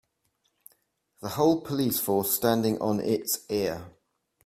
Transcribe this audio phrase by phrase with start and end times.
[1.21, 3.85] The whole police force standing on it's ear.